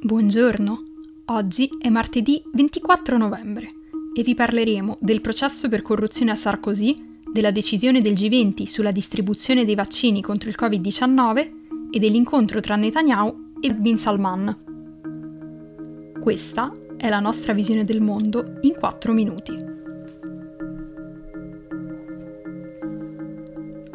Buongiorno, 0.00 0.84
oggi 1.26 1.68
è 1.76 1.88
martedì 1.88 2.40
24 2.52 3.16
novembre 3.16 3.66
e 4.14 4.22
vi 4.22 4.36
parleremo 4.36 4.98
del 5.00 5.20
processo 5.20 5.68
per 5.68 5.82
corruzione 5.82 6.30
a 6.30 6.36
Sarkozy, 6.36 6.94
della 7.32 7.50
decisione 7.50 8.00
del 8.00 8.12
G20 8.12 8.62
sulla 8.66 8.92
distribuzione 8.92 9.64
dei 9.64 9.74
vaccini 9.74 10.22
contro 10.22 10.50
il 10.50 10.56
Covid-19 10.56 11.50
e 11.90 11.98
dell'incontro 11.98 12.60
tra 12.60 12.76
Netanyahu 12.76 13.54
e 13.60 13.74
Bin 13.74 13.98
Salman. 13.98 14.56
Questa 16.20 16.72
è 16.96 17.08
la 17.08 17.18
nostra 17.18 17.52
visione 17.52 17.84
del 17.84 18.00
mondo 18.00 18.58
in 18.60 18.74
4 18.78 19.12
minuti. 19.12 19.77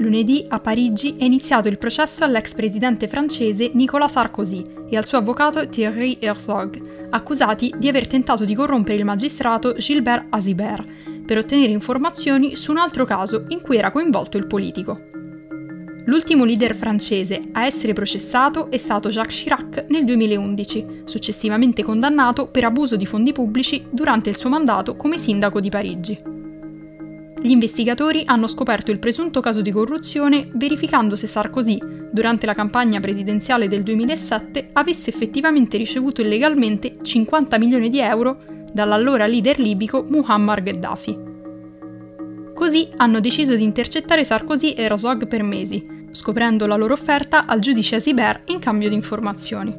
Lunedì 0.00 0.42
a 0.48 0.60
Parigi 0.60 1.14
è 1.18 1.24
iniziato 1.24 1.68
il 1.68 1.76
processo 1.76 2.24
all'ex 2.24 2.54
presidente 2.54 3.06
francese 3.06 3.70
Nicolas 3.74 4.12
Sarkozy 4.12 4.62
e 4.88 4.96
al 4.96 5.04
suo 5.04 5.18
avvocato 5.18 5.68
Thierry 5.68 6.16
Herzog, 6.18 7.08
accusati 7.10 7.74
di 7.76 7.86
aver 7.86 8.06
tentato 8.06 8.46
di 8.46 8.54
corrompere 8.54 8.96
il 8.96 9.04
magistrato 9.04 9.74
Gilbert 9.74 10.28
Azibert 10.30 10.88
per 11.26 11.36
ottenere 11.36 11.72
informazioni 11.72 12.56
su 12.56 12.70
un 12.70 12.78
altro 12.78 13.04
caso 13.04 13.44
in 13.48 13.60
cui 13.60 13.76
era 13.76 13.90
coinvolto 13.90 14.38
il 14.38 14.46
politico. 14.46 14.98
L'ultimo 16.06 16.46
leader 16.46 16.74
francese 16.74 17.50
a 17.52 17.66
essere 17.66 17.92
processato 17.92 18.70
è 18.70 18.78
stato 18.78 19.10
Jacques 19.10 19.42
Chirac 19.42 19.84
nel 19.90 20.06
2011, 20.06 21.02
successivamente 21.04 21.82
condannato 21.82 22.48
per 22.48 22.64
abuso 22.64 22.96
di 22.96 23.04
fondi 23.04 23.32
pubblici 23.32 23.84
durante 23.90 24.30
il 24.30 24.36
suo 24.36 24.48
mandato 24.48 24.96
come 24.96 25.18
sindaco 25.18 25.60
di 25.60 25.68
Parigi. 25.68 26.39
Gli 27.42 27.50
investigatori 27.50 28.22
hanno 28.26 28.46
scoperto 28.46 28.90
il 28.90 28.98
presunto 28.98 29.40
caso 29.40 29.62
di 29.62 29.70
corruzione 29.70 30.50
verificando 30.52 31.16
se 31.16 31.26
Sarkozy, 31.26 31.78
durante 32.12 32.44
la 32.44 32.52
campagna 32.52 33.00
presidenziale 33.00 33.66
del 33.66 33.82
2007, 33.82 34.68
avesse 34.74 35.08
effettivamente 35.08 35.78
ricevuto 35.78 36.20
illegalmente 36.20 36.96
50 37.00 37.58
milioni 37.58 37.88
di 37.88 37.98
euro 37.98 38.36
dall'allora 38.70 39.26
leader 39.26 39.58
libico 39.58 40.04
Muammar 40.06 40.62
Gheddafi. 40.62 41.18
Così 42.54 42.88
hanno 42.98 43.20
deciso 43.20 43.54
di 43.54 43.62
intercettare 43.62 44.22
Sarkozy 44.22 44.72
e 44.72 44.86
Razog 44.86 45.26
per 45.26 45.42
mesi, 45.42 45.82
scoprendo 46.10 46.66
la 46.66 46.76
loro 46.76 46.92
offerta 46.92 47.46
al 47.46 47.60
giudice 47.60 47.96
Asiber 47.96 48.42
in 48.48 48.58
cambio 48.58 48.90
di 48.90 48.94
informazioni. 48.94 49.72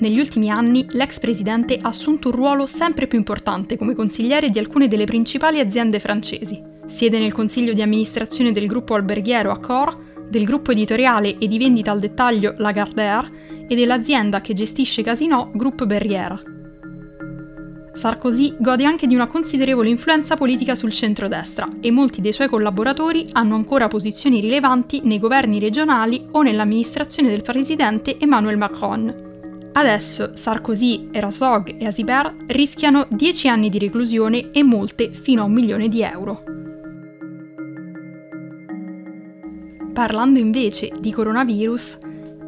Negli 0.00 0.18
ultimi 0.18 0.50
anni 0.50 0.84
l'ex 0.90 1.18
presidente 1.18 1.78
ha 1.80 1.88
assunto 1.88 2.28
un 2.28 2.34
ruolo 2.34 2.66
sempre 2.66 3.06
più 3.06 3.16
importante 3.16 3.78
come 3.78 3.94
consigliere 3.94 4.50
di 4.50 4.58
alcune 4.58 4.86
delle 4.86 5.06
principali 5.06 5.60
aziende 5.60 5.98
francesi, 5.98 6.72
Siede 6.86 7.18
nel 7.18 7.32
consiglio 7.32 7.72
di 7.72 7.82
amministrazione 7.82 8.52
del 8.52 8.66
gruppo 8.66 8.94
alberghiero 8.94 9.50
Accor, 9.50 10.12
del 10.28 10.44
gruppo 10.44 10.72
editoriale 10.72 11.38
e 11.38 11.48
di 11.48 11.58
vendita 11.58 11.90
al 11.90 12.00
dettaglio 12.00 12.54
Lagardère 12.58 13.66
e 13.68 13.74
dell'azienda 13.74 14.40
che 14.40 14.54
gestisce 14.54 15.02
Casino 15.02 15.50
Groupe 15.54 15.86
Berrière. 15.86 16.52
Sarkozy 17.94 18.56
gode 18.58 18.84
anche 18.84 19.06
di 19.06 19.14
una 19.14 19.28
considerevole 19.28 19.88
influenza 19.88 20.36
politica 20.36 20.74
sul 20.74 20.90
centrodestra 20.90 21.68
e 21.80 21.92
molti 21.92 22.20
dei 22.20 22.32
suoi 22.32 22.48
collaboratori 22.48 23.28
hanno 23.32 23.54
ancora 23.54 23.86
posizioni 23.86 24.40
rilevanti 24.40 25.00
nei 25.04 25.20
governi 25.20 25.60
regionali 25.60 26.26
o 26.32 26.42
nell'amministrazione 26.42 27.28
del 27.28 27.42
presidente 27.42 28.18
Emmanuel 28.18 28.58
Macron. 28.58 29.70
Adesso 29.72 30.30
Sarkozy, 30.34 31.08
Erasog 31.12 31.76
e 31.78 31.86
Asiber 31.86 32.34
rischiano 32.48 33.06
10 33.08 33.48
anni 33.48 33.68
di 33.68 33.78
reclusione 33.78 34.50
e 34.50 34.62
molte 34.64 35.12
fino 35.12 35.42
a 35.42 35.44
un 35.44 35.52
milione 35.52 35.88
di 35.88 36.02
euro. 36.02 36.63
Parlando 39.94 40.40
invece 40.40 40.90
di 40.98 41.12
coronavirus, 41.12 41.98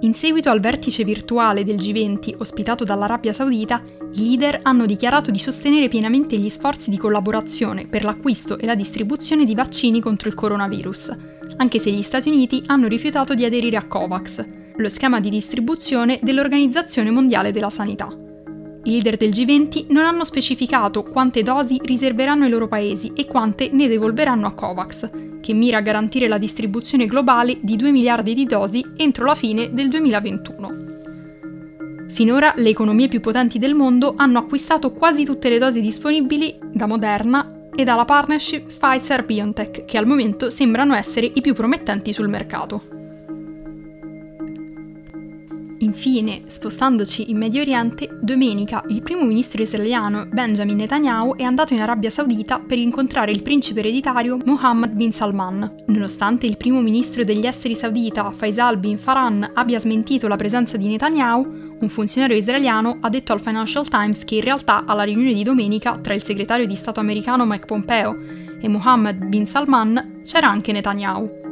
in 0.01 0.15
seguito 0.15 0.51
al 0.51 0.59
vertice 0.59 1.05
virtuale 1.05 1.63
del 1.63 1.77
G20 1.77 2.35
ospitato 2.39 2.83
dall'Arabia 2.83 3.33
Saudita, 3.33 3.81
i 4.15 4.25
leader 4.25 4.59
hanno 4.65 4.85
dichiarato 4.85 5.31
di 5.31 5.39
sostenere 5.39 5.87
pienamente 5.87 6.37
gli 6.37 6.49
sforzi 6.49 6.91
di 6.91 6.99
collaborazione 6.99 7.87
per 7.87 8.03
l'acquisto 8.03 8.59
e 8.59 8.67
la 8.67 8.75
distribuzione 8.75 9.45
di 9.45 9.55
vaccini 9.55 10.01
contro 10.01 10.29
il 10.29 10.35
coronavirus, 10.35 11.17
anche 11.59 11.79
se 11.79 11.93
gli 11.93 12.03
Stati 12.03 12.31
Uniti 12.31 12.65
hanno 12.67 12.89
rifiutato 12.89 13.33
di 13.35 13.45
aderire 13.45 13.77
a 13.77 13.87
COVAX, 13.87 14.45
lo 14.75 14.89
schema 14.89 15.21
di 15.21 15.31
distribuzione 15.31 16.19
dell'Organizzazione 16.21 17.13
Mondiale 17.13 17.53
della 17.53 17.71
Sanità. 17.71 18.26
I 18.87 18.91
leader 18.93 19.17
del 19.17 19.31
G20 19.31 19.87
non 19.89 20.05
hanno 20.05 20.25
specificato 20.25 21.03
quante 21.03 21.43
dosi 21.43 21.81
riserveranno 21.83 22.45
ai 22.45 22.51
loro 22.51 22.69
paesi 22.69 23.13
e 23.17 23.27
quante 23.27 23.69
ne 23.73 23.89
devolveranno 23.89 24.47
a 24.47 24.53
COVAX, 24.53 25.11
che 25.41 25.53
mira 25.53 25.79
a 25.79 25.81
garantire 25.81 26.29
la 26.29 26.39
distribuzione 26.39 27.07
globale 27.07 27.59
di 27.63 27.75
2 27.75 27.91
miliardi 27.91 28.33
di 28.33 28.45
dosi 28.45 28.85
entro 28.97 29.25
la 29.25 29.35
fine 29.35 29.73
del 29.73 29.89
2021. 29.89 30.85
Finora 32.11 32.55
le 32.57 32.69
economie 32.69 33.09
più 33.09 33.19
potenti 33.19 33.59
del 33.59 33.75
mondo 33.75 34.15
hanno 34.17 34.39
acquistato 34.39 34.93
quasi 34.93 35.25
tutte 35.25 35.49
le 35.49 35.59
dosi 35.59 35.81
disponibili 35.81 36.57
da 36.73 36.87
Moderna 36.87 37.69
e 37.75 37.83
dalla 37.83 38.05
partnership 38.05 38.73
Pfizer-BioNTech, 38.73 39.85
che 39.85 39.99
al 39.99 40.07
momento 40.07 40.49
sembrano 40.49 40.95
essere 40.95 41.29
i 41.35 41.41
più 41.41 41.55
promettenti 41.55 42.13
sul 42.13 42.29
mercato. 42.29 42.96
Infine, 45.81 46.43
spostandoci 46.47 47.31
in 47.31 47.37
Medio 47.37 47.61
Oriente, 47.61 48.09
domenica 48.23 48.83
il 48.89 49.03
primo 49.03 49.25
ministro 49.25 49.63
israeliano 49.63 50.27
Benjamin 50.27 50.77
Netanyahu 50.77 51.37
è 51.37 51.43
andato 51.43 51.75
in 51.75 51.81
Arabia 51.81 52.09
Saudita 52.09 52.61
per 52.61 52.79
incontrare 52.79 53.31
il 53.31 53.43
principe 53.43 53.81
ereditario 53.81 54.39
Mohammed 54.45 54.93
bin 54.93 55.13
Salman. 55.13 55.75
Nonostante 55.87 56.47
il 56.47 56.57
primo 56.57 56.81
ministro 56.81 57.25
degli 57.25 57.47
esteri 57.47 57.77
saudita 57.77 58.31
Faisal 58.31 58.79
bin 58.79 58.97
Farhan 58.97 59.51
abbia 59.53 59.79
smentito 59.79 60.29
la 60.29 60.37
presenza 60.37 60.79
di 60.79 60.89
Netanyahu, 60.89 61.65
un 61.79 61.89
funzionario 61.91 62.37
israeliano 62.37 62.97
ha 63.03 63.11
detto 63.11 63.35
al 63.35 63.41
Financial 63.41 63.87
Times 63.87 64.25
che 64.25 64.37
in 64.37 64.43
realtà 64.43 64.85
alla 64.87 65.03
riunione 65.03 65.35
di 65.35 65.43
domenica 65.43 65.99
tra 65.99 66.15
il 66.15 66.23
segretario 66.23 66.67
di 66.67 66.75
Stato 66.75 67.01
americano 67.01 67.45
Mike 67.45 67.67
Pompeo 67.67 68.17
e 68.59 68.67
Mohammed 68.67 69.27
bin 69.27 69.47
Salman 69.47 70.23
c'era 70.25 70.49
anche 70.49 70.73
Netanyahu. 70.73 71.46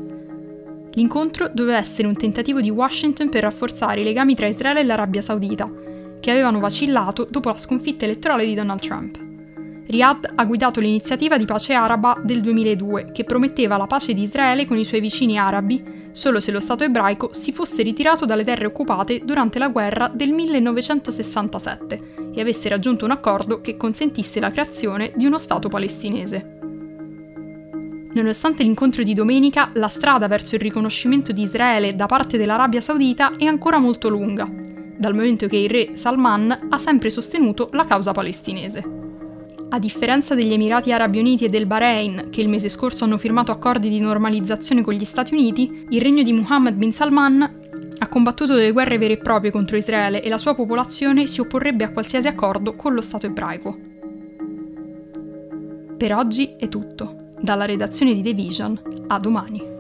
L'incontro 0.95 1.51
doveva 1.53 1.79
essere 1.79 2.09
un 2.09 2.17
tentativo 2.17 2.61
di 2.61 2.71
Washington 2.71 3.29
per 3.29 3.43
rafforzare 3.43 4.01
i 4.01 4.05
legami 4.05 4.35
tra 4.35 4.47
Israele 4.47 4.81
e 4.81 4.85
l'Arabia 4.85 5.21
Saudita, 5.21 5.71
che 6.21 6.31
avevano 6.31 6.61
vacillato 6.61 7.27
dopo 7.29 7.51
la 7.51 7.59
sconfitta 7.59 8.05
elettorale 8.05 8.47
di 8.47 8.55
Donald 8.55 8.81
Trump. 8.81 9.19
Riyadh 9.87 10.33
ha 10.35 10.45
guidato 10.45 10.81
l'iniziativa 10.81 11.37
di 11.37 11.45
pace 11.45 11.75
araba 11.75 12.19
del 12.23 12.41
2002, 12.41 13.11
che 13.13 13.25
prometteva 13.25 13.77
la 13.77 13.87
pace 13.87 14.15
di 14.15 14.23
Israele 14.23 14.67
con 14.67 14.79
i 14.79 14.85
suoi 14.85 15.01
vicini 15.01 15.39
arabi 15.39 16.03
solo 16.15 16.39
se 16.39 16.53
lo 16.53 16.61
Stato 16.61 16.85
ebraico 16.85 17.31
si 17.33 17.53
fosse 17.53 17.83
ritirato 17.83 18.25
dalle 18.25 18.45
terre 18.45 18.67
occupate 18.67 19.23
durante 19.25 19.59
la 19.59 19.69
guerra 19.69 20.09
del 20.09 20.31
1967 20.31 22.33
e 22.33 22.41
avesse 22.41 22.69
raggiunto 22.69 23.05
un 23.05 23.11
accordo 23.11 23.61
che 23.61 23.77
consentisse 23.77 24.39
la 24.39 24.51
creazione 24.51 25.13
di 25.17 25.27
uno 25.27 25.39
Stato 25.39 25.69
palestinese. 25.69 26.54
Nonostante 28.15 28.63
l'incontro 28.63 29.03
di 29.03 29.13
domenica, 29.13 29.71
la 29.75 29.89
strada 29.89 30.29
verso 30.29 30.55
il 30.55 30.61
riconoscimento 30.61 31.33
di 31.33 31.43
Israele 31.43 31.97
da 31.97 32.07
parte 32.07 32.39
dell'Arabia 32.39 32.81
Saudita 32.81 33.37
è 33.37 33.45
ancora 33.45 33.79
molto 33.79 34.09
lunga, 34.09 34.47
dal 34.97 35.15
momento 35.15 35.49
che 35.49 35.57
il 35.57 35.69
re 35.69 35.97
Salman 35.97 36.69
ha 36.71 36.79
sempre 36.79 37.11
sostenuto 37.11 37.71
la 37.73 37.85
causa 37.85 38.13
palestinese. 38.13 39.03
A 39.71 39.79
differenza 39.81 40.37
degli 40.37 40.53
Emirati 40.53 40.93
Arabi 40.93 41.19
Uniti 41.19 41.47
e 41.47 41.49
del 41.49 41.67
Bahrain, 41.67 42.29
che 42.31 42.41
il 42.41 42.49
mese 42.49 42.69
scorso 42.69 43.03
hanno 43.03 43.19
firmato 43.19 43.51
accordi 43.51 43.89
di 43.89 43.99
normalizzazione 43.99 44.83
con 44.83 44.95
gli 44.95 45.05
Stati 45.05 45.35
Uniti, 45.35 45.87
il 45.89 46.01
regno 46.01 46.23
di 46.23 46.33
Mohammed 46.33 46.75
bin 46.77 46.93
Salman 46.93 47.63
ha 47.99 48.09
combattuto 48.09 48.55
delle 48.55 48.71
guerre 48.71 48.97
vere 48.97 49.15
e 49.15 49.19
proprie 49.19 49.51
contro 49.51 49.77
Israele 49.77 50.23
e 50.23 50.29
la 50.29 50.39
sua 50.39 50.55
popolazione 50.55 51.27
si 51.27 51.41
opporrebbe 51.41 51.83
a 51.83 51.91
qualsiasi 51.91 52.29
accordo 52.29 52.77
con 52.77 52.95
lo 52.95 53.01
Stato 53.01 53.27
ebraico. 53.27 53.77
Per 55.97 56.15
oggi 56.15 56.55
è 56.57 56.69
tutto. 56.69 57.24
Dalla 57.45 57.67
redazione 57.67 58.15
di 58.15 58.23
The 58.23 58.33
Vision, 58.33 59.05
a 59.09 59.19
domani. 59.19 59.74